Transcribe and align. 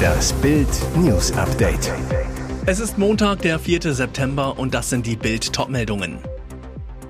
Das 0.00 0.32
Bild 0.34 0.68
News 0.96 1.32
Update. 1.32 1.92
Es 2.66 2.80
ist 2.80 2.98
Montag, 2.98 3.42
der 3.42 3.58
4. 3.58 3.92
September 3.94 4.58
und 4.58 4.74
das 4.74 4.90
sind 4.90 5.06
die 5.06 5.16
Bild 5.16 5.52
Topmeldungen. 5.52 6.18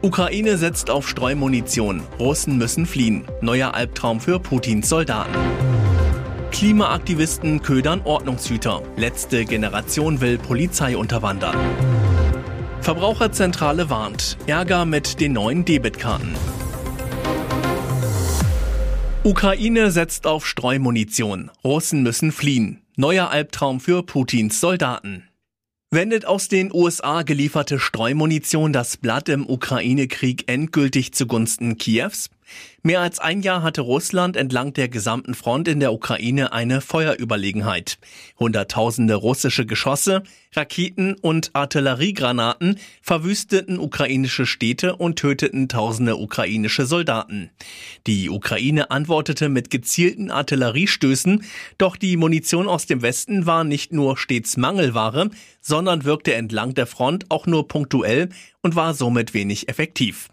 Ukraine 0.03 0.56
setzt 0.56 0.91
auf 0.91 1.09
Streumunition. 1.09 2.03
Russen 2.19 2.56
müssen 2.56 2.87
fliehen. 2.87 3.25
Neuer 3.43 3.75
Albtraum 3.75 4.21
für 4.21 4.41
Putins 4.41 4.88
Soldaten. 4.88 5.35
Klimaaktivisten 6.52 7.62
ködern 7.62 8.00
Ordnungshüter. 8.05 8.82
Letzte 8.96 9.45
Generation 9.45 10.21
will 10.21 10.39
Polizei 10.39 10.96
unterwandern. 10.96 11.57
Verbraucherzentrale 12.80 13.91
warnt. 13.91 14.39
Ärger 14.46 14.84
mit 14.84 15.21
den 15.21 15.34
neuen 15.34 15.64
Debitkarten. 15.64 16.34
Ukraine 19.23 19.91
setzt 19.91 20.27
auf 20.27 20.46
Streumunition. 20.46 21.50
Russen 21.62 22.03
müssen 22.03 22.32
fliehen. 22.32 22.81
Neuer 22.96 23.29
Albtraum 23.29 23.79
für 23.79 24.03
Putins 24.03 24.61
Soldaten. 24.61 25.29
Wendet 25.90 26.25
aus 26.25 26.49
den 26.49 26.72
USA 26.72 27.21
gelieferte 27.21 27.79
Streumunition 27.79 28.72
das 28.72 28.96
Blatt 28.96 29.29
im 29.29 29.46
Ukraine-Krieg 29.46 30.50
endgültig 30.50 31.13
zugunsten 31.13 31.77
Kiews? 31.77 32.30
Mehr 32.83 33.00
als 33.00 33.19
ein 33.19 33.42
Jahr 33.42 33.62
hatte 33.62 33.83
Russland 33.83 34.36
entlang 34.36 34.72
der 34.72 34.89
gesamten 34.89 35.34
Front 35.34 35.69
in 35.69 35.81
der 35.81 35.92
Ukraine 35.92 36.53
eine 36.53 36.81
Feuerüberlegenheit. 36.81 37.98
Hunderttausende 38.39 39.17
russische 39.17 39.67
Geschosse, 39.67 40.22
Raketen 40.56 41.14
und 41.20 41.50
Artilleriegranaten 41.53 42.78
verwüsteten 43.03 43.78
ukrainische 43.78 44.47
Städte 44.47 44.97
und 44.97 45.19
töteten 45.19 45.69
tausende 45.69 46.17
ukrainische 46.17 46.86
Soldaten. 46.86 47.50
Die 48.06 48.31
Ukraine 48.31 48.91
antwortete 48.91 49.50
mit 49.50 49.69
gezielten 49.69 50.30
Artilleriestößen, 50.30 51.44
doch 51.77 51.97
die 51.97 52.17
Munition 52.17 52.67
aus 52.67 52.86
dem 52.86 53.03
Westen 53.03 53.44
war 53.44 53.62
nicht 53.62 53.92
nur 53.92 54.17
stets 54.17 54.56
Mangelware, 54.56 55.28
sondern 55.61 56.05
wirkte 56.05 56.33
entlang 56.33 56.72
der 56.72 56.86
Front 56.86 57.30
auch 57.30 57.46
nur 57.46 57.69
punktuell 57.69 58.30
und 58.62 58.74
war 58.74 58.94
somit 58.94 59.34
wenig 59.34 59.69
effektiv. 59.69 60.30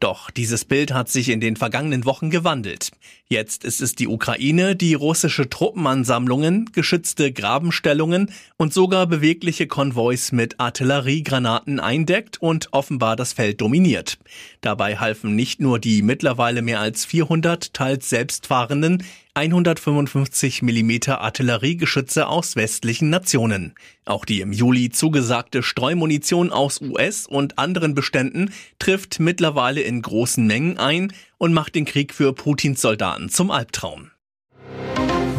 Doch 0.00 0.30
dieses 0.30 0.64
Bild 0.64 0.92
hat 0.92 1.08
sich 1.08 1.28
in 1.28 1.40
den 1.40 1.56
vergangenen 1.56 2.04
Wochen 2.04 2.30
gewandelt. 2.30 2.90
Jetzt 3.28 3.64
ist 3.64 3.80
es 3.80 3.94
die 3.94 4.08
Ukraine, 4.08 4.76
die 4.76 4.94
russische 4.94 5.48
Truppenansammlungen, 5.48 6.70
geschützte 6.72 7.32
Grabenstellungen 7.32 8.30
und 8.56 8.74
sogar 8.74 9.06
bewegliche 9.06 9.66
Konvois 9.66 10.32
mit 10.32 10.60
Artilleriegranaten 10.60 11.80
eindeckt 11.80 12.40
und 12.40 12.68
offenbar 12.72 13.16
das 13.16 13.32
Feld 13.32 13.60
dominiert. 13.60 14.18
Dabei 14.60 14.98
halfen 14.98 15.34
nicht 15.34 15.60
nur 15.60 15.78
die 15.78 16.02
mittlerweile 16.02 16.62
mehr 16.62 16.80
als 16.80 17.04
400 17.04 17.72
teils 17.72 18.08
selbstfahrenden 18.10 19.02
155 19.36 20.62
mm 20.62 21.10
Artilleriegeschütze 21.10 22.28
aus 22.28 22.54
westlichen 22.54 23.10
Nationen. 23.10 23.74
Auch 24.04 24.24
die 24.24 24.40
im 24.40 24.52
Juli 24.52 24.90
zugesagte 24.90 25.64
Streumunition 25.64 26.52
aus 26.52 26.80
US 26.80 27.26
und 27.26 27.58
anderen 27.58 27.94
Beständen 27.96 28.52
trifft 28.78 29.18
mittlerweile 29.18 29.80
in 29.80 30.02
großen 30.02 30.46
Mengen 30.46 30.78
ein 30.78 31.12
und 31.36 31.52
macht 31.52 31.74
den 31.74 31.84
Krieg 31.84 32.14
für 32.14 32.32
Putins 32.32 32.80
Soldaten 32.80 33.28
zum 33.28 33.50
Albtraum. 33.50 34.12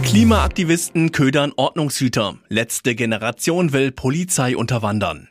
Klimaaktivisten 0.03 1.13
ködern 1.13 1.53
Ordnungshüter. 1.55 2.37
Letzte 2.49 2.95
Generation 2.95 3.71
will 3.71 3.91
Polizei 3.91 4.57
unterwandern. 4.57 5.29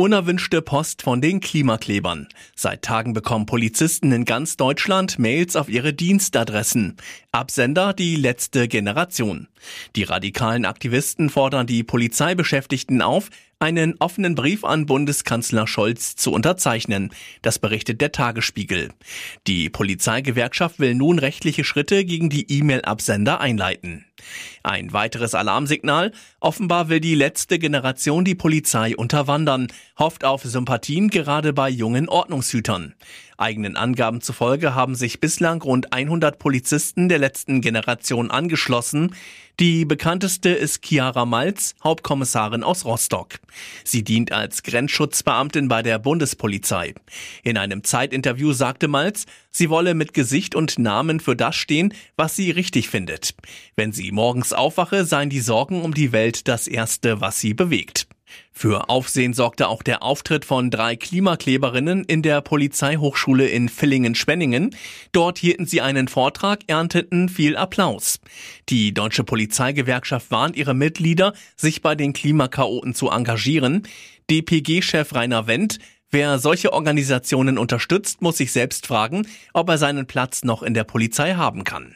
Unerwünschte 0.00 0.62
Post 0.62 1.02
von 1.02 1.20
den 1.20 1.40
Klimaklebern. 1.40 2.26
Seit 2.56 2.80
Tagen 2.80 3.12
bekommen 3.12 3.44
Polizisten 3.44 4.12
in 4.12 4.24
ganz 4.24 4.56
Deutschland 4.56 5.18
Mails 5.18 5.56
auf 5.56 5.68
ihre 5.68 5.92
Dienstadressen. 5.92 6.96
Absender 7.32 7.92
die 7.92 8.16
letzte 8.16 8.66
Generation. 8.66 9.46
Die 9.96 10.04
radikalen 10.04 10.64
Aktivisten 10.64 11.28
fordern 11.28 11.66
die 11.66 11.82
Polizeibeschäftigten 11.82 13.02
auf, 13.02 13.28
einen 13.58 13.94
offenen 13.98 14.34
Brief 14.34 14.64
an 14.64 14.86
Bundeskanzler 14.86 15.66
Scholz 15.66 16.16
zu 16.16 16.32
unterzeichnen. 16.32 17.10
Das 17.42 17.58
berichtet 17.58 18.00
der 18.00 18.10
Tagesspiegel. 18.10 18.88
Die 19.46 19.68
Polizeigewerkschaft 19.68 20.78
will 20.78 20.94
nun 20.94 21.18
rechtliche 21.18 21.62
Schritte 21.62 22.06
gegen 22.06 22.30
die 22.30 22.50
E-Mail-Absender 22.50 23.42
einleiten. 23.42 24.06
Ein 24.62 24.92
weiteres 24.92 25.34
Alarmsignal. 25.34 26.12
Offenbar 26.40 26.88
will 26.88 27.00
die 27.00 27.14
letzte 27.14 27.58
Generation 27.58 28.24
die 28.24 28.34
Polizei 28.34 28.96
unterwandern, 28.96 29.68
hofft 29.98 30.24
auf 30.24 30.42
Sympathien 30.42 31.08
gerade 31.08 31.52
bei 31.52 31.68
jungen 31.68 32.08
Ordnungshütern. 32.08 32.94
Eigenen 33.36 33.76
Angaben 33.76 34.20
zufolge 34.20 34.74
haben 34.74 34.94
sich 34.94 35.18
bislang 35.18 35.62
rund 35.62 35.92
100 35.94 36.38
Polizisten 36.38 37.08
der 37.08 37.18
letzten 37.18 37.62
Generation 37.62 38.30
angeschlossen. 38.30 39.14
Die 39.60 39.84
bekannteste 39.84 40.48
ist 40.48 40.82
Chiara 40.82 41.26
Malz, 41.26 41.74
Hauptkommissarin 41.84 42.62
aus 42.62 42.86
Rostock. 42.86 43.40
Sie 43.84 44.02
dient 44.02 44.32
als 44.32 44.62
Grenzschutzbeamtin 44.62 45.68
bei 45.68 45.82
der 45.82 45.98
Bundespolizei. 45.98 46.94
In 47.42 47.58
einem 47.58 47.84
Zeitinterview 47.84 48.54
sagte 48.54 48.88
Malz, 48.88 49.26
sie 49.50 49.68
wolle 49.68 49.92
mit 49.92 50.14
Gesicht 50.14 50.54
und 50.54 50.78
Namen 50.78 51.20
für 51.20 51.36
das 51.36 51.56
stehen, 51.56 51.92
was 52.16 52.36
sie 52.36 52.50
richtig 52.50 52.88
findet. 52.88 53.34
Wenn 53.76 53.92
sie 53.92 54.12
morgens 54.12 54.54
aufwache, 54.54 55.04
seien 55.04 55.28
die 55.28 55.40
Sorgen 55.40 55.82
um 55.82 55.92
die 55.92 56.12
Welt 56.12 56.48
das 56.48 56.66
Erste, 56.66 57.20
was 57.20 57.38
sie 57.38 57.52
bewegt. 57.52 58.06
Für 58.52 58.88
Aufsehen 58.88 59.32
sorgte 59.32 59.68
auch 59.68 59.82
der 59.82 60.02
Auftritt 60.02 60.44
von 60.44 60.70
drei 60.70 60.96
Klimakleberinnen 60.96 62.04
in 62.04 62.22
der 62.22 62.40
Polizeihochschule 62.40 63.46
in 63.48 63.68
Villingen-Schwenningen. 63.68 64.74
Dort 65.12 65.38
hielten 65.38 65.66
sie 65.66 65.80
einen 65.80 66.08
Vortrag, 66.08 66.60
ernteten 66.66 67.28
viel 67.28 67.56
Applaus. 67.56 68.20
Die 68.68 68.92
deutsche 68.94 69.24
Polizeigewerkschaft 69.24 70.30
warnt 70.30 70.56
ihre 70.56 70.74
Mitglieder, 70.74 71.32
sich 71.56 71.82
bei 71.82 71.94
den 71.94 72.12
Klimakaoten 72.12 72.94
zu 72.94 73.08
engagieren. 73.08 73.82
DPG-Chef 74.30 75.14
Rainer 75.14 75.46
Wendt 75.46 75.78
Wer 76.12 76.40
solche 76.40 76.72
Organisationen 76.72 77.56
unterstützt, 77.56 78.20
muss 78.20 78.38
sich 78.38 78.50
selbst 78.50 78.88
fragen, 78.88 79.28
ob 79.54 79.68
er 79.68 79.78
seinen 79.78 80.06
Platz 80.06 80.42
noch 80.42 80.64
in 80.64 80.74
der 80.74 80.82
Polizei 80.82 81.34
haben 81.34 81.62
kann. 81.62 81.94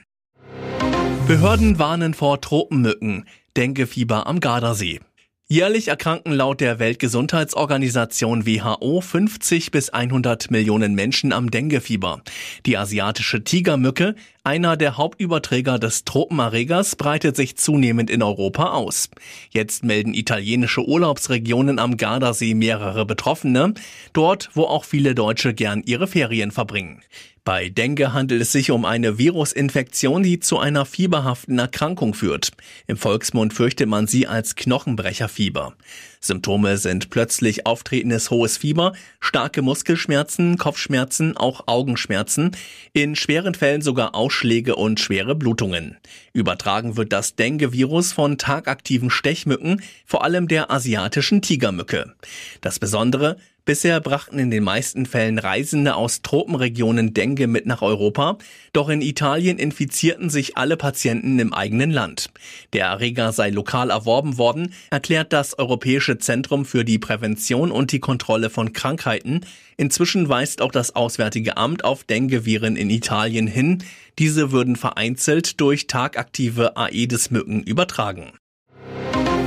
Behörden 1.26 1.78
warnen 1.80 2.14
vor 2.14 2.40
Tropenmücken. 2.40 3.24
Denkefieber 3.56 4.26
am 4.26 4.40
Gardasee. 4.40 5.00
Jährlich 5.46 5.88
erkranken 5.88 6.32
laut 6.32 6.62
der 6.62 6.78
Weltgesundheitsorganisation 6.78 8.46
WHO 8.46 9.02
50 9.02 9.70
bis 9.70 9.90
100 9.90 10.50
Millionen 10.50 10.94
Menschen 10.94 11.34
am 11.34 11.50
Denguefieber. 11.50 12.22
Die 12.64 12.78
asiatische 12.78 13.44
Tigermücke, 13.44 14.14
einer 14.44 14.76
der 14.76 14.98
Hauptüberträger 14.98 15.78
des 15.78 16.04
Tropenerregers, 16.04 16.96
breitet 16.96 17.34
sich 17.34 17.56
zunehmend 17.56 18.10
in 18.10 18.22
Europa 18.22 18.72
aus. 18.72 19.08
Jetzt 19.50 19.84
melden 19.84 20.12
italienische 20.12 20.86
Urlaubsregionen 20.86 21.78
am 21.78 21.96
Gardasee 21.96 22.52
mehrere 22.52 23.06
Betroffene, 23.06 23.72
dort 24.12 24.50
wo 24.52 24.64
auch 24.64 24.84
viele 24.84 25.14
Deutsche 25.14 25.54
gern 25.54 25.82
ihre 25.84 26.06
Ferien 26.06 26.50
verbringen. 26.50 27.02
Bei 27.44 27.68
Dengue 27.68 28.14
handelt 28.14 28.40
es 28.40 28.52
sich 28.52 28.70
um 28.70 28.86
eine 28.86 29.18
Virusinfektion, 29.18 30.22
die 30.22 30.40
zu 30.40 30.58
einer 30.58 30.86
fieberhaften 30.86 31.58
Erkrankung 31.58 32.14
führt. 32.14 32.52
Im 32.86 32.96
Volksmund 32.96 33.52
fürchtet 33.52 33.86
man 33.86 34.06
sie 34.06 34.26
als 34.26 34.56
Knochenbrecherfieber. 34.56 35.74
Symptome 36.20 36.78
sind 36.78 37.10
plötzlich 37.10 37.66
auftretendes 37.66 38.30
hohes 38.30 38.56
Fieber, 38.56 38.94
starke 39.20 39.60
Muskelschmerzen, 39.60 40.56
Kopfschmerzen, 40.56 41.36
auch 41.36 41.64
Augenschmerzen, 41.66 42.56
in 42.94 43.14
schweren 43.14 43.54
Fällen 43.54 43.82
sogar 43.82 44.14
Ausschläge 44.14 44.33
und 44.76 45.00
schwere 45.00 45.34
Blutungen. 45.34 45.96
Übertragen 46.32 46.96
wird 46.96 47.12
das 47.12 47.36
Dengue-Virus 47.36 48.12
von 48.12 48.38
tagaktiven 48.38 49.10
Stechmücken, 49.10 49.82
vor 50.04 50.24
allem 50.24 50.48
der 50.48 50.70
asiatischen 50.70 51.42
Tigermücke. 51.42 52.14
Das 52.60 52.78
Besondere, 52.78 53.36
Bisher 53.66 53.98
brachten 54.00 54.38
in 54.38 54.50
den 54.50 54.62
meisten 54.62 55.06
Fällen 55.06 55.38
Reisende 55.38 55.94
aus 55.94 56.20
Tropenregionen 56.20 57.14
Dengue 57.14 57.46
mit 57.46 57.64
nach 57.64 57.80
Europa, 57.80 58.36
doch 58.74 58.90
in 58.90 59.00
Italien 59.00 59.58
infizierten 59.58 60.28
sich 60.28 60.58
alle 60.58 60.76
Patienten 60.76 61.38
im 61.38 61.54
eigenen 61.54 61.90
Land. 61.90 62.28
Der 62.74 62.84
Erreger 62.84 63.32
sei 63.32 63.48
lokal 63.48 63.88
erworben 63.88 64.36
worden, 64.36 64.74
erklärt 64.90 65.32
das 65.32 65.58
Europäische 65.58 66.18
Zentrum 66.18 66.66
für 66.66 66.84
die 66.84 66.98
Prävention 66.98 67.70
und 67.70 67.90
die 67.92 68.00
Kontrolle 68.00 68.50
von 68.50 68.74
Krankheiten. 68.74 69.46
Inzwischen 69.78 70.28
weist 70.28 70.60
auch 70.60 70.72
das 70.72 70.94
Auswärtige 70.94 71.56
Amt 71.56 71.84
auf 71.84 72.04
Dengue-Viren 72.04 72.76
in 72.76 72.90
Italien 72.90 73.46
hin. 73.46 73.82
Diese 74.18 74.52
würden 74.52 74.76
vereinzelt 74.76 75.58
durch 75.58 75.86
tagaktive 75.86 76.76
Aedes-Mücken 76.76 77.62
übertragen. 77.62 78.32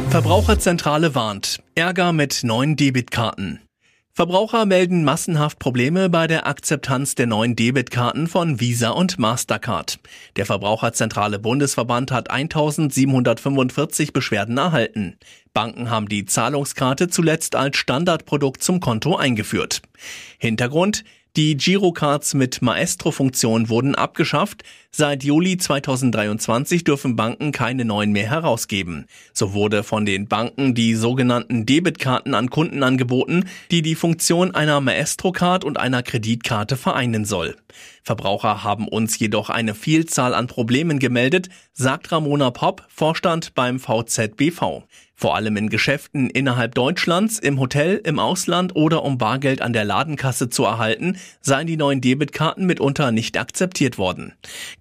Verbraucherzentrale 0.09 1.13
warnt. 1.13 1.61
Ärger 1.75 2.13
mit 2.13 2.43
neuen 2.43 2.75
Debitkarten. 2.75 3.59
Verbraucher 4.17 4.65
melden 4.65 5.03
massenhaft 5.03 5.59
Probleme 5.59 6.09
bei 6.09 6.25
der 6.25 6.47
Akzeptanz 6.47 7.13
der 7.13 7.27
neuen 7.27 7.55
Debitkarten 7.55 8.25
von 8.25 8.59
Visa 8.59 8.89
und 8.89 9.19
Mastercard. 9.19 9.99
Der 10.37 10.47
Verbraucherzentrale 10.47 11.37
Bundesverband 11.37 12.11
hat 12.11 12.31
1745 12.31 14.13
Beschwerden 14.13 14.57
erhalten. 14.57 15.17
Banken 15.53 15.91
haben 15.91 16.09
die 16.09 16.25
Zahlungskarte 16.25 17.09
zuletzt 17.09 17.55
als 17.55 17.77
Standardprodukt 17.77 18.63
zum 18.63 18.79
Konto 18.79 19.15
eingeführt. 19.15 19.83
Hintergrund 20.39 21.03
die 21.37 21.55
Girocards 21.55 22.33
mit 22.33 22.63
Maestro-Funktion 22.63 23.69
wurden 23.69 23.93
abgeschafft. 23.93 24.63
Seit 24.99 25.23
Juli 25.23 25.57
2023 25.57 26.83
dürfen 26.83 27.15
Banken 27.15 27.51
keine 27.51 27.85
neuen 27.85 28.13
mehr 28.13 28.31
herausgeben. 28.31 29.05
So 29.31 29.53
wurde 29.53 29.83
von 29.83 30.07
den 30.07 30.27
Banken 30.27 30.73
die 30.73 30.95
sogenannten 30.95 31.67
Debitkarten 31.67 32.33
an 32.33 32.49
Kunden 32.49 32.81
angeboten, 32.81 33.45
die 33.69 33.83
die 33.83 33.93
Funktion 33.93 34.55
einer 34.55 34.81
Maestro-Card 34.81 35.65
und 35.65 35.77
einer 35.77 36.01
Kreditkarte 36.01 36.77
vereinen 36.77 37.25
soll. 37.25 37.55
Verbraucher 38.01 38.63
haben 38.63 38.87
uns 38.87 39.19
jedoch 39.19 39.51
eine 39.51 39.75
Vielzahl 39.75 40.33
an 40.33 40.47
Problemen 40.47 40.97
gemeldet, 40.97 41.49
sagt 41.73 42.11
Ramona 42.11 42.49
Popp, 42.49 42.83
Vorstand 42.89 43.53
beim 43.53 43.79
VZBV. 43.79 44.87
Vor 45.19 45.35
allem 45.35 45.57
in 45.57 45.69
Geschäften 45.69 46.29
innerhalb 46.29 46.75
Deutschlands, 46.75 47.39
im 47.39 47.59
Hotel, 47.59 47.99
im 48.03 48.19
Ausland 48.19 48.75
oder 48.75 49.03
um 49.03 49.17
Bargeld 49.17 49.63
an 49.63 49.73
der 49.73 49.83
Ladenkasse 49.83 50.49
zu 50.49 50.63
erhalten, 50.63 51.17
seien 51.41 51.65
die 51.65 51.75
neuen 51.75 52.01
Debitkarten 52.01 52.67
mitunter 52.67 53.11
nicht 53.11 53.35
akzeptiert 53.35 53.97
worden. 53.97 54.33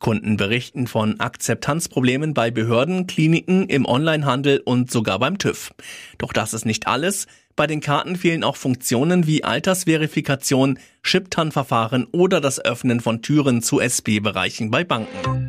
Kunden 0.07 0.37
berichten 0.37 0.87
von 0.87 1.19
Akzeptanzproblemen 1.19 2.33
bei 2.33 2.53
Behörden, 2.53 3.09
Kliniken, 3.09 3.69
im 3.69 3.85
Onlinehandel 3.85 4.63
und 4.65 4.89
sogar 4.89 5.19
beim 5.19 5.37
TÜV. 5.37 5.73
Doch 6.19 6.33
das 6.33 6.55
ist 6.55 6.65
nicht 6.65 6.87
alles. 6.87 7.27
Bei 7.57 7.67
den 7.67 7.81
Karten 7.81 8.15
fehlen 8.15 8.45
auch 8.45 8.55
Funktionen 8.55 9.27
wie 9.27 9.43
Altersverifikation, 9.43 10.79
Chiptan-Verfahren 11.03 12.07
oder 12.13 12.41
das 12.41 12.65
Öffnen 12.65 13.01
von 13.01 13.21
Türen 13.21 13.63
zu 13.63 13.81
SB-Bereichen 13.81 14.71
bei 14.71 14.85
Banken. 14.85 15.49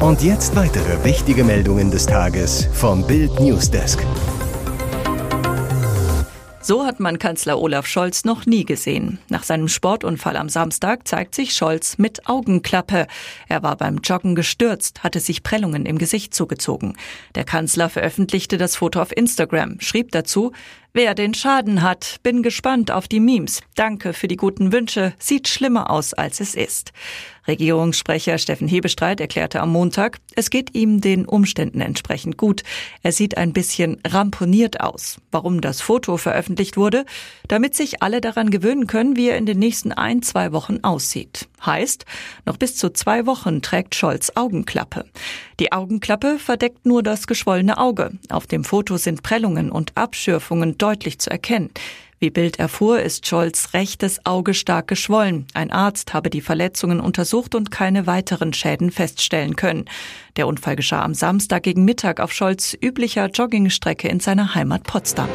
Und 0.00 0.22
jetzt 0.22 0.54
weitere 0.54 1.02
wichtige 1.02 1.44
Meldungen 1.44 1.90
des 1.90 2.04
Tages 2.04 2.68
vom 2.74 3.06
Bild 3.06 3.40
Newsdesk. 3.40 4.04
So 6.66 6.84
hat 6.84 6.98
man 6.98 7.20
Kanzler 7.20 7.60
Olaf 7.60 7.86
Scholz 7.86 8.24
noch 8.24 8.44
nie 8.44 8.64
gesehen. 8.64 9.20
Nach 9.28 9.44
seinem 9.44 9.68
Sportunfall 9.68 10.36
am 10.36 10.48
Samstag 10.48 11.06
zeigt 11.06 11.36
sich 11.36 11.52
Scholz 11.52 11.96
mit 11.96 12.26
Augenklappe. 12.28 13.06
Er 13.46 13.62
war 13.62 13.76
beim 13.76 13.98
Joggen 13.98 14.34
gestürzt, 14.34 15.04
hatte 15.04 15.20
sich 15.20 15.44
Prellungen 15.44 15.86
im 15.86 15.96
Gesicht 15.96 16.34
zugezogen. 16.34 16.96
Der 17.36 17.44
Kanzler 17.44 17.88
veröffentlichte 17.88 18.58
das 18.58 18.74
Foto 18.74 19.00
auf 19.00 19.16
Instagram, 19.16 19.78
schrieb 19.78 20.10
dazu, 20.10 20.50
Wer 20.96 21.14
den 21.14 21.34
Schaden 21.34 21.82
hat, 21.82 22.20
bin 22.22 22.42
gespannt 22.42 22.90
auf 22.90 23.06
die 23.06 23.20
Memes. 23.20 23.60
Danke 23.74 24.14
für 24.14 24.28
die 24.28 24.36
guten 24.36 24.72
Wünsche. 24.72 25.12
Sieht 25.18 25.46
schlimmer 25.46 25.90
aus, 25.90 26.14
als 26.14 26.40
es 26.40 26.54
ist. 26.54 26.94
Regierungssprecher 27.46 28.38
Steffen 28.38 28.66
Hebestreit 28.66 29.20
erklärte 29.20 29.60
am 29.60 29.72
Montag, 29.72 30.20
es 30.36 30.48
geht 30.48 30.74
ihm 30.74 31.02
den 31.02 31.26
Umständen 31.26 31.82
entsprechend 31.82 32.38
gut. 32.38 32.62
Er 33.02 33.12
sieht 33.12 33.36
ein 33.36 33.52
bisschen 33.52 34.00
ramponiert 34.06 34.80
aus. 34.80 35.18
Warum 35.30 35.60
das 35.60 35.82
Foto 35.82 36.16
veröffentlicht 36.16 36.78
wurde? 36.78 37.04
Damit 37.46 37.74
sich 37.74 38.02
alle 38.02 38.22
daran 38.22 38.48
gewöhnen 38.48 38.86
können, 38.86 39.16
wie 39.16 39.28
er 39.28 39.36
in 39.36 39.44
den 39.44 39.58
nächsten 39.58 39.92
ein, 39.92 40.22
zwei 40.22 40.52
Wochen 40.52 40.78
aussieht. 40.80 41.46
Heißt, 41.66 42.04
noch 42.44 42.56
bis 42.56 42.76
zu 42.76 42.90
zwei 42.92 43.26
Wochen 43.26 43.60
trägt 43.60 43.94
Scholz 43.94 44.32
Augenklappe. 44.34 45.04
Die 45.60 45.72
Augenklappe 45.72 46.38
verdeckt 46.38 46.86
nur 46.86 47.02
das 47.02 47.26
geschwollene 47.26 47.78
Auge. 47.78 48.12
Auf 48.28 48.46
dem 48.46 48.64
Foto 48.64 48.96
sind 48.96 49.22
Prellungen 49.22 49.70
und 49.70 49.96
Abschürfungen 49.96 50.78
deutlich 50.78 51.18
zu 51.18 51.30
erkennen. 51.30 51.70
Wie 52.18 52.30
Bild 52.30 52.58
erfuhr, 52.58 53.00
ist 53.00 53.26
Scholz 53.26 53.74
rechtes 53.74 54.24
Auge 54.24 54.54
stark 54.54 54.88
geschwollen. 54.88 55.46
Ein 55.52 55.70
Arzt 55.70 56.14
habe 56.14 56.30
die 56.30 56.40
Verletzungen 56.40 56.98
untersucht 56.98 57.54
und 57.54 57.70
keine 57.70 58.06
weiteren 58.06 58.54
Schäden 58.54 58.90
feststellen 58.90 59.54
können. 59.54 59.84
Der 60.36 60.46
Unfall 60.46 60.76
geschah 60.76 61.02
am 61.02 61.12
Samstag 61.12 61.64
gegen 61.64 61.84
Mittag 61.84 62.20
auf 62.20 62.32
Scholz 62.32 62.74
üblicher 62.82 63.28
Joggingstrecke 63.28 64.08
in 64.08 64.20
seiner 64.20 64.54
Heimat 64.54 64.84
Potsdam. 64.84 65.28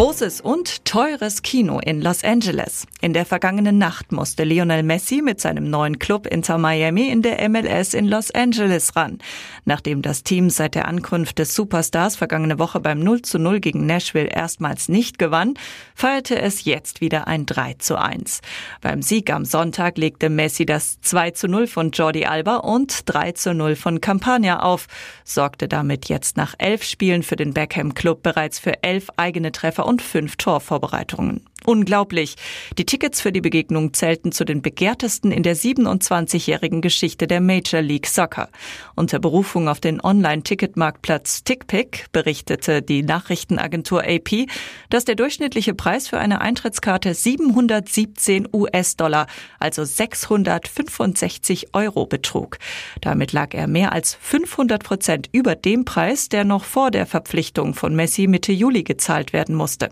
Großes 0.00 0.40
und 0.40 0.86
teures 0.86 1.42
Kino 1.42 1.78
in 1.78 2.00
Los 2.00 2.24
Angeles. 2.24 2.86
In 3.02 3.12
der 3.12 3.26
vergangenen 3.26 3.76
Nacht 3.76 4.12
musste 4.12 4.44
Lionel 4.44 4.82
Messi 4.82 5.20
mit 5.20 5.42
seinem 5.42 5.68
neuen 5.68 5.98
Club 5.98 6.26
Inter 6.26 6.56
Miami 6.56 7.10
in 7.10 7.20
der 7.20 7.46
MLS 7.50 7.92
in 7.92 8.08
Los 8.08 8.30
Angeles 8.30 8.96
ran. 8.96 9.18
Nachdem 9.66 10.00
das 10.00 10.22
Team 10.22 10.48
seit 10.48 10.74
der 10.74 10.88
Ankunft 10.88 11.38
des 11.38 11.54
Superstars 11.54 12.16
vergangene 12.16 12.58
Woche 12.58 12.80
beim 12.80 13.00
0 13.00 13.20
zu 13.20 13.38
0 13.38 13.60
gegen 13.60 13.84
Nashville 13.84 14.30
erstmals 14.30 14.88
nicht 14.88 15.18
gewann, 15.18 15.52
feierte 15.94 16.40
es 16.40 16.64
jetzt 16.64 17.02
wieder 17.02 17.28
ein 17.28 17.44
3 17.44 17.74
zu 17.74 18.00
1. 18.00 18.40
Beim 18.80 19.02
Sieg 19.02 19.30
am 19.30 19.44
Sonntag 19.44 19.98
legte 19.98 20.30
Messi 20.30 20.64
das 20.64 21.02
2 21.02 21.32
zu 21.32 21.46
0 21.46 21.66
von 21.66 21.90
Jordi 21.90 22.24
Alba 22.24 22.56
und 22.56 23.02
3 23.04 23.32
zu 23.32 23.52
0 23.52 23.76
von 23.76 24.00
Campagna 24.00 24.62
auf, 24.62 24.86
sorgte 25.24 25.68
damit 25.68 26.08
jetzt 26.08 26.38
nach 26.38 26.54
elf 26.56 26.84
Spielen 26.84 27.22
für 27.22 27.36
den 27.36 27.52
Beckham 27.52 27.92
Club 27.92 28.22
bereits 28.22 28.58
für 28.58 28.82
elf 28.82 29.08
eigene 29.18 29.52
Treffer 29.52 29.89
und 29.90 30.02
fünf 30.02 30.36
Torvorbereitungen. 30.36 31.40
Unglaublich. 31.66 32.36
Die 32.78 32.86
Tickets 32.86 33.20
für 33.20 33.32
die 33.32 33.42
Begegnung 33.42 33.92
zählten 33.92 34.32
zu 34.32 34.44
den 34.44 34.62
begehrtesten 34.62 35.30
in 35.30 35.42
der 35.42 35.56
27-jährigen 35.56 36.80
Geschichte 36.80 37.26
der 37.26 37.42
Major 37.42 37.82
League 37.82 38.06
Soccer. 38.06 38.48
Unter 38.96 39.18
Berufung 39.18 39.68
auf 39.68 39.78
den 39.78 40.00
Online-Ticketmarktplatz 40.00 41.44
TickPick 41.44 42.06
berichtete 42.12 42.80
die 42.80 43.02
Nachrichtenagentur 43.02 44.04
AP, 44.04 44.46
dass 44.88 45.04
der 45.04 45.16
durchschnittliche 45.16 45.74
Preis 45.74 46.08
für 46.08 46.18
eine 46.18 46.40
Eintrittskarte 46.40 47.12
717 47.12 48.48
US-Dollar, 48.52 49.26
also 49.58 49.84
665 49.84 51.74
Euro 51.74 52.06
betrug. 52.06 52.56
Damit 53.02 53.32
lag 53.32 53.52
er 53.52 53.66
mehr 53.66 53.92
als 53.92 54.14
500 54.14 54.82
Prozent 54.82 55.28
über 55.32 55.56
dem 55.56 55.84
Preis, 55.84 56.30
der 56.30 56.44
noch 56.44 56.64
vor 56.64 56.90
der 56.90 57.04
Verpflichtung 57.04 57.74
von 57.74 57.94
Messi 57.94 58.26
Mitte 58.26 58.52
Juli 58.52 58.82
gezahlt 58.82 59.34
werden 59.34 59.54
musste. 59.54 59.90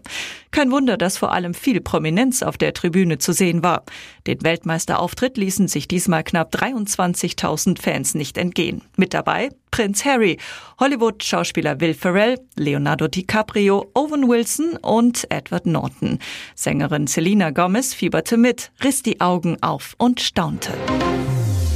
Kein 0.51 0.71
Wunder, 0.71 0.97
dass 0.97 1.19
vor 1.19 1.33
allem 1.33 1.55
viel 1.59 1.81
Prominenz 1.81 2.43
auf 2.43 2.57
der 2.57 2.75
Tribüne 2.75 3.19
zu 3.19 3.33
sehen 3.33 3.63
war. 3.63 3.85
Den 4.27 4.43
Weltmeisterauftritt 4.43 5.37
ließen 5.37 5.69
sich 5.69 5.89
diesmal 5.89 6.25
knapp 6.25 6.55
23.000 6.55 7.81
Fans 7.81 8.15
nicht 8.15 8.39
entgehen. 8.39 8.83
Mit 8.97 9.15
dabei 9.15 9.51
Prinz 9.71 10.05
Harry, 10.05 10.39
Hollywood-Schauspieler 10.81 11.81
Will 11.81 11.95
Ferrell, 11.95 12.39
Leonardo 12.57 13.09
DiCaprio, 13.09 13.91
Owen 13.95 14.29
Wilson 14.29 14.77
und 14.83 15.27
Edward 15.31 15.67
Norton. 15.67 16.19
Sängerin 16.55 17.07
Selena 17.07 17.51
Gomez 17.51 17.95
fieberte 17.95 18.37
mit, 18.37 18.71
riss 18.83 19.03
die 19.03 19.21
Augen 19.21 19.63
auf 19.63 19.95
und 19.99 20.21
staunte. 20.21 20.73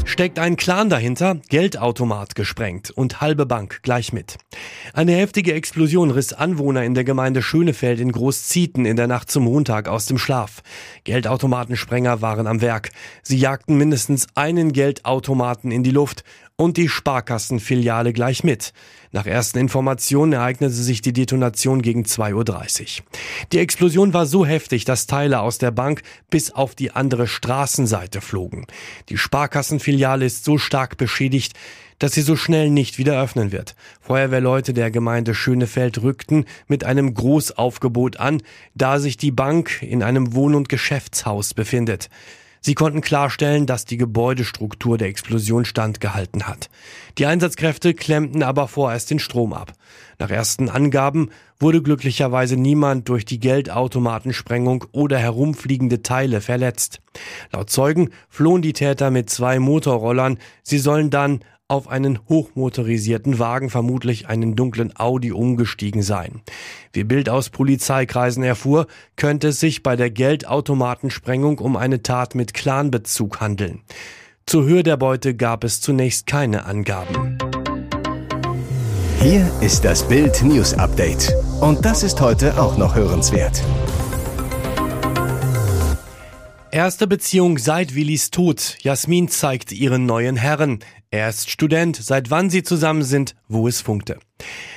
Steckt 0.05 0.39
ein 0.39 0.57
Clan 0.57 0.91
dahinter, 0.91 1.37
Geldautomat 1.49 2.35
gesprengt 2.35 2.91
und 2.91 3.21
halbe 3.21 3.47
Bank 3.47 3.81
gleich 3.83 4.13
mit. 4.13 4.37
Eine 4.93 5.13
heftige 5.13 5.55
Explosion 5.55 6.11
riss 6.11 6.33
Anwohner 6.33 6.85
in 6.85 6.95
der 6.95 7.05
Gemeinde 7.05 7.41
Schönefeld 7.41 8.01
in 8.01 8.13
Großzieten 8.13 8.85
in 8.85 8.97
der 8.97 9.07
Nacht 9.07 9.31
zum 9.31 9.45
Montag 9.45 9.89
aus 9.89 10.07
dem 10.07 10.19
Schlaf. 10.19 10.63
Geldautomatensprenger 11.05 12.21
waren 12.21 12.47
am 12.47 12.61
Werk. 12.61 12.91
Sie 13.23 13.39
jagten 13.39 13.77
mindestens 13.77 14.27
einen 14.35 14.73
Geldautomaten 14.73 15.71
in 15.71 15.83
die 15.83 15.91
Luft 15.91 16.25
und 16.63 16.77
die 16.77 16.89
Sparkassenfiliale 16.89 18.13
gleich 18.13 18.45
mit. 18.45 18.73
Nach 19.11 19.27
ersten 19.27 19.59
Informationen 19.59 20.33
ereignete 20.33 20.73
sich 20.73 21.03
die 21.03 21.13
Detonation 21.13 21.83
gegen 21.83 22.05
2.30 22.05 23.01
Uhr. 23.01 23.07
Die 23.53 23.59
Explosion 23.59 24.15
war 24.15 24.27
so 24.27 24.47
heftig, 24.47 24.85
dass 24.85 25.07
Teile 25.07 25.41
aus 25.41 25.59
der 25.59 25.73
Bank 25.73 26.03
bis 26.31 26.53
auf 26.53 26.75
die 26.75 26.93
andere 26.93 27.27
Straßenseite 27.27 28.21
flogen. 28.21 28.67
Die 29.09 29.19
Sparkassenfiliale 29.19 30.25
ist 30.25 30.45
so 30.45 30.57
stark 30.57 30.97
beschädigt, 30.97 31.55
dass 31.99 32.13
sie 32.13 32.23
so 32.23 32.37
schnell 32.37 32.71
nicht 32.71 32.97
wieder 32.97 33.21
öffnen 33.21 33.53
wird. 33.53 33.75
Feuerwehrleute 34.01 34.73
der 34.73 34.91
Gemeinde 34.91 35.35
Schönefeld 35.35 36.03
rückten 36.03 36.47
mit 36.69 36.85
einem 36.85 37.13
Großaufgebot 37.13 38.19
an, 38.19 38.43
da 38.75 38.99
sich 38.99 39.17
die 39.17 39.31
Bank 39.31 39.83
in 39.83 40.03
einem 40.03 40.35
Wohn- 40.35 40.55
und 40.55 40.69
Geschäftshaus 40.69 41.55
befindet. 41.55 42.09
Sie 42.65 42.75
konnten 42.75 43.01
klarstellen, 43.01 43.67
dass 43.67 43.85
die 43.85 43.97
Gebäudestruktur 43.97 44.97
der 44.97 45.09
Explosion 45.09 45.65
standgehalten 45.65 46.47
hat. 46.47 46.71
Die 47.19 47.27
Einsatzkräfte 47.27 47.93
klemmten 47.93 48.45
aber 48.45 48.69
vorerst 48.69 49.11
den 49.11 49.19
Strom 49.19 49.53
ab. 49.53 49.73
Nach 50.21 50.31
ersten 50.31 50.69
Angaben 50.69 51.31
wurde 51.59 51.83
glücklicherweise 51.83 52.57
niemand 52.57 53.09
durch 53.09 53.25
die 53.25 53.41
Geldautomatensprengung 53.41 54.85
oder 54.93 55.19
herumfliegende 55.19 56.03
Teile 56.03 56.41
verletzt. 56.41 57.01
Laut 57.53 57.69
Zeugen 57.69 58.11
flohen 58.29 58.63
die 58.63 58.73
Täter 58.73 59.11
mit 59.11 59.29
zwei 59.29 59.59
Motorrollern. 59.59 60.39
Sie 60.63 60.79
sollen 60.79 61.11
dann 61.11 61.41
auf 61.73 61.89
einen 61.89 62.19
hochmotorisierten 62.29 63.39
Wagen, 63.39 63.71
vermutlich 63.71 64.29
einen 64.29 64.57
dunklen 64.57 64.93
Audi, 64.95 65.33
umgestiegen 65.33 66.03
sein. 66.03 66.43
Wie 66.93 67.03
Bild 67.03 67.31
aus 67.31 67.49
Polizeikreisen 67.49 68.43
erfuhr, 68.43 68.87
könnte 69.17 69.49
es 69.49 69.61
sich 69.61 69.83
bei 69.83 69.97
der 69.97 70.11
Geldautomatensprengung 70.11 71.59
um 71.59 71.79
eine 71.79 72.03
Tat 72.03 72.35
mit 72.35 72.53
Clanbezug 72.53 73.41
handeln. 73.41 73.81
Zur 74.45 74.65
Höhe 74.65 74.83
der 74.83 74.99
Beute 74.99 75.35
gab 75.35 75.65
es 75.65 75.81
zunächst 75.81 76.27
keine 76.27 76.67
Angaben. 76.67 77.39
Hier 79.21 79.51
ist 79.63 79.87
das 79.87 80.07
Bild 80.07 80.43
News 80.43 80.75
Update. 80.75 81.35
Und 81.63 81.87
das 81.87 82.03
ist 82.03 82.21
heute 82.21 82.61
auch 82.61 82.77
noch 82.77 82.95
hörenswert. 82.95 83.63
Erste 86.75 87.07
Beziehung 87.07 87.59
seit 87.59 87.95
Willis 87.95 88.31
Tod. 88.31 88.79
Jasmin 88.81 89.29
zeigt 89.29 89.73
ihren 89.73 90.07
neuen 90.07 90.37
Herren. 90.37 90.79
Er 91.11 91.29
ist 91.29 91.51
Student, 91.51 91.97
seit 91.97 92.31
wann 92.31 92.49
sie 92.49 92.63
zusammen 92.63 93.03
sind, 93.03 93.35
wo 93.47 93.69
es 93.69 93.83
funkte. 93.83 94.19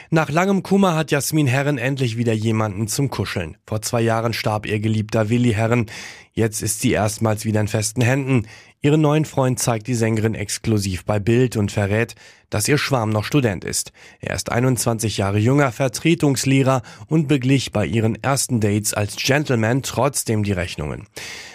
Nach 0.09 0.29
langem 0.29 0.61
Kummer 0.61 0.93
hat 0.93 1.11
Jasmin 1.11 1.47
Herren 1.47 1.77
endlich 1.77 2.17
wieder 2.17 2.33
jemanden 2.33 2.89
zum 2.89 3.09
Kuscheln. 3.09 3.55
Vor 3.65 3.81
zwei 3.81 4.01
Jahren 4.01 4.33
starb 4.33 4.65
ihr 4.65 4.81
geliebter 4.81 5.29
Willi 5.29 5.53
Herren. 5.53 5.85
Jetzt 6.33 6.61
ist 6.61 6.81
sie 6.81 6.91
erstmals 6.91 7.45
wieder 7.45 7.61
in 7.61 7.69
festen 7.69 8.01
Händen. 8.01 8.45
Ihren 8.81 8.99
neuen 8.99 9.23
Freund 9.23 9.57
zeigt 9.59 9.87
die 9.87 9.95
Sängerin 9.95 10.35
exklusiv 10.35 11.05
bei 11.05 11.19
Bild 11.19 11.55
und 11.55 11.71
verrät, 11.71 12.15
dass 12.55 12.69
ihr 12.69 12.77
Schwarm 12.77 13.09
noch 13.09 13.25
Student 13.25 13.65
ist. 13.65 13.91
Er 14.21 14.33
ist 14.33 14.49
21 14.49 15.17
Jahre 15.17 15.39
jünger, 15.39 15.73
Vertretungslehrer 15.73 16.83
und 17.07 17.27
beglich 17.27 17.73
bei 17.73 17.85
ihren 17.85 18.15
ersten 18.23 18.61
Dates 18.61 18.93
als 18.93 19.17
Gentleman 19.17 19.83
trotzdem 19.83 20.41
die 20.41 20.53
Rechnungen. 20.53 21.05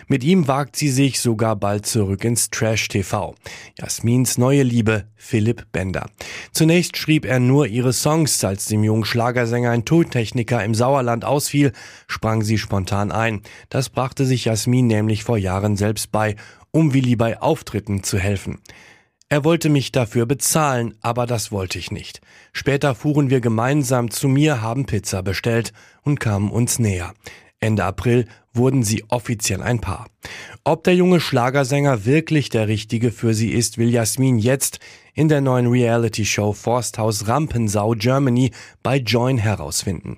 Mit 0.09 0.25
ihm 0.25 0.47
wagt 0.47 0.76
sie 0.76 0.90
sich 0.90 1.23
sogar 1.23 1.57
bald 1.57 1.87
zurück 1.87 2.23
ins 2.23 2.50
Trash-TV. 2.50 3.35
Jasmins 3.78 4.37
neue 4.37 4.62
Liebe, 4.62 5.07
Philipp 5.16 5.73
Bender. 5.73 6.11
Zunächst 6.52 6.99
schrieb 6.99 7.25
er 7.25 7.40
nur 7.40 7.66
ihre 7.66 7.95
Songs, 7.95 8.45
als 8.45 8.66
dem 8.66 8.85
jungen 8.85 9.07
Schlagersänger 9.07 9.71
ein 9.71 9.87
Tontechniker 9.87 10.62
im 10.62 10.75
Sauerland 10.75 11.25
ausfiel, 11.25 11.73
sprang 12.09 12.42
sie 12.42 12.59
spontan 12.59 13.11
ein. 13.11 13.40
Das 13.71 13.88
brachte 13.88 14.26
sich 14.26 14.45
Jasmin 14.45 14.87
nämlich 14.87 15.25
vor 15.25 15.38
Jahren 15.38 15.78
selbst 15.78 16.12
bei 16.12 16.37
um 16.73 16.95
Willi 16.95 17.16
bei 17.16 17.40
Auftritten 17.40 18.02
zu 18.04 18.19
helfen. 18.19 18.59
Er 19.32 19.44
wollte 19.44 19.68
mich 19.68 19.92
dafür 19.92 20.26
bezahlen, 20.26 20.94
aber 21.02 21.25
das 21.25 21.52
wollte 21.52 21.78
ich 21.78 21.92
nicht. 21.92 22.20
Später 22.52 22.96
fuhren 22.96 23.30
wir 23.30 23.40
gemeinsam 23.40 24.10
zu 24.10 24.26
mir, 24.26 24.60
haben 24.60 24.87
Pizza 24.87 25.22
bestellt 25.22 25.72
und 26.02 26.18
kamen 26.18 26.50
uns 26.50 26.80
näher. 26.80 27.14
Ende 27.60 27.84
April 27.84 28.26
wurden 28.52 28.82
sie 28.82 29.04
offiziell 29.08 29.62
ein 29.62 29.80
Paar. 29.80 30.08
Ob 30.64 30.82
der 30.82 30.96
junge 30.96 31.20
Schlagersänger 31.20 32.04
wirklich 32.06 32.49
der 32.49 32.66
richtige 32.66 33.12
für 33.12 33.32
sie 33.32 33.50
ist, 33.50 33.78
will 33.78 33.90
Jasmin 33.90 34.40
jetzt 34.40 34.80
in 35.14 35.28
der 35.28 35.40
neuen 35.40 35.68
Reality-Show 35.68 36.52
Forsthaus 36.52 37.28
Rampensau 37.28 37.92
Germany 37.92 38.50
bei 38.82 38.96
Join 38.96 39.38
herausfinden. 39.38 40.16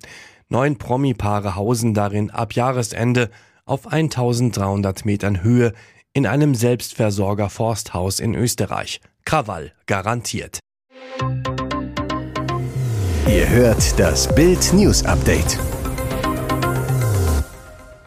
Neun 0.48 0.78
Promi-Paare 0.78 1.54
hausen 1.54 1.92
darin 1.92 2.30
ab 2.30 2.54
Jahresende 2.54 3.28
auf 3.66 3.92
1300 3.92 5.04
Metern 5.04 5.42
Höhe 5.42 5.74
in 6.14 6.26
einem 6.26 6.54
Selbstversorger 6.54 7.48
Forsthaus 7.48 8.20
in 8.20 8.34
Österreich. 8.34 9.00
Krawall 9.24 9.72
garantiert. 9.86 10.58
Ihr 13.28 13.48
hört 13.48 13.98
das 13.98 14.32
Bild 14.34 14.72
News 14.74 15.04
Update. 15.04 15.58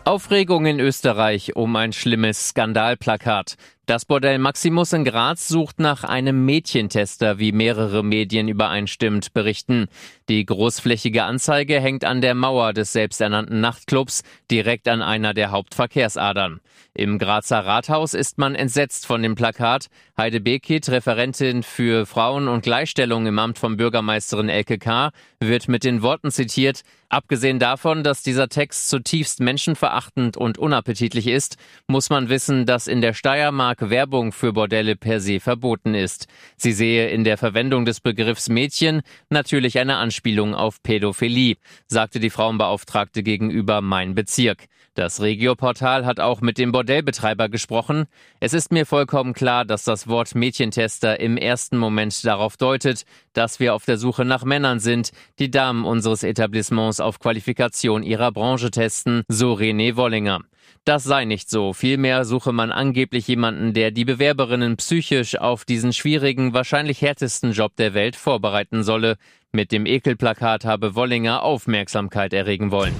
Aufregung 0.03 0.67
in 0.67 0.79
Österreich 0.79 1.55
um 1.55 1.75
ein 1.75 1.91
schlimmes 1.91 2.49
Skandalplakat. 2.49 3.55
Das 3.85 4.03
Bordell 4.03 4.39
Maximus 4.39 4.93
in 4.93 5.05
Graz 5.05 5.47
sucht 5.47 5.79
nach 5.79 6.03
einem 6.03 6.43
Mädchentester, 6.43 7.37
wie 7.37 7.51
mehrere 7.51 8.03
Medien 8.03 8.47
übereinstimmt 8.47 9.31
berichten. 9.33 9.89
Die 10.27 10.43
großflächige 10.43 11.23
Anzeige 11.23 11.79
hängt 11.79 12.03
an 12.03 12.19
der 12.19 12.33
Mauer 12.33 12.73
des 12.73 12.93
selbsternannten 12.93 13.61
Nachtclubs, 13.61 14.23
direkt 14.49 14.87
an 14.87 15.03
einer 15.03 15.35
der 15.35 15.51
Hauptverkehrsadern. 15.51 16.61
Im 16.95 17.19
Grazer 17.19 17.59
Rathaus 17.59 18.15
ist 18.15 18.39
man 18.39 18.55
entsetzt 18.55 19.05
von 19.05 19.21
dem 19.21 19.35
Plakat. 19.35 19.87
Heide 20.17 20.39
Bekit, 20.39 20.89
Referentin 20.89 21.61
für 21.61 22.07
Frauen 22.07 22.47
und 22.47 22.63
Gleichstellung 22.63 23.27
im 23.27 23.37
Amt 23.37 23.59
von 23.59 23.77
Bürgermeisterin 23.77 24.49
Elke 24.49 24.79
K., 24.79 25.11
wird 25.47 25.67
mit 25.67 25.83
den 25.83 26.01
Worten 26.01 26.31
zitiert, 26.31 26.83
Abgesehen 27.15 27.59
davon, 27.59 28.03
dass 28.03 28.23
dieser 28.23 28.49
Text 28.49 28.89
zutiefst 28.89 29.39
menschenverachtend 29.39 30.37
und 30.37 30.57
unappetitlich 30.57 31.27
ist, 31.27 31.55
muss 31.87 32.09
man 32.09 32.29
wissen, 32.29 32.65
dass 32.65 32.87
in 32.87 32.99
der 32.99 33.13
Steiermark 33.13 33.89
Werbung 33.89 34.31
für 34.31 34.53
Bordelle 34.53 34.95
per 34.95 35.21
se 35.21 35.39
verboten 35.39 35.93
ist. 35.93 36.27
Sie 36.57 36.73
sehe 36.73 37.09
in 37.09 37.23
der 37.23 37.37
Verwendung 37.37 37.85
des 37.85 38.01
Begriffs 38.01 38.49
Mädchen 38.49 39.01
natürlich 39.29 39.77
eine 39.77 39.97
Anspielung 39.97 40.55
auf 40.55 40.81
Pädophilie, 40.81 41.57
sagte 41.87 42.19
die 42.19 42.31
Frauenbeauftragte 42.31 43.21
gegenüber 43.21 43.81
Mein 43.81 44.15
Bezirk. 44.15 44.65
Das 44.95 45.21
Regioportal 45.21 46.05
hat 46.05 46.21
auch 46.21 46.39
mit 46.39 46.57
dem 46.57 46.71
Bordellbetreiber 46.71 47.49
gesprochen. 47.49 48.05
Es 48.39 48.53
ist 48.53 48.71
mir 48.71 48.85
vollkommen 48.85 49.33
klar, 49.33 49.65
dass 49.65 49.83
das 49.83 50.07
Wort 50.07 50.35
Mädchentester 50.35 51.19
im 51.19 51.35
ersten 51.35 51.77
Moment 51.77 52.23
darauf 52.23 52.55
deutet, 52.55 53.03
dass 53.33 53.59
wir 53.59 53.75
auf 53.75 53.83
der 53.83 53.97
Suche 53.97 54.23
nach 54.23 54.45
Männern 54.45 54.79
sind, 54.79 55.11
die 55.37 55.51
Damen 55.51 55.83
unseres 55.83 56.23
Etablissements 56.23 57.01
auf 57.01 57.19
Qualifikation 57.19 58.03
ihrer 58.03 58.31
Branche 58.31 58.71
testen, 58.71 59.23
so 59.27 59.53
René 59.55 59.97
Wollinger. 59.97 60.39
Das 60.85 61.03
sei 61.03 61.25
nicht 61.25 61.49
so. 61.49 61.73
Vielmehr 61.73 62.23
suche 62.23 62.53
man 62.53 62.71
angeblich 62.71 63.27
jemanden, 63.27 63.73
der 63.73 63.91
die 63.91 64.05
Bewerberinnen 64.05 64.77
psychisch 64.77 65.37
auf 65.37 65.65
diesen 65.65 65.91
schwierigen, 65.91 66.53
wahrscheinlich 66.53 67.01
härtesten 67.01 67.51
Job 67.51 67.75
der 67.75 67.93
Welt 67.95 68.15
vorbereiten 68.15 68.81
solle. 68.81 69.17
Mit 69.51 69.73
dem 69.73 69.85
Ekelplakat 69.85 70.63
habe 70.63 70.95
Wollinger 70.95 71.43
Aufmerksamkeit 71.43 72.31
erregen 72.31 72.71
wollen. 72.71 72.95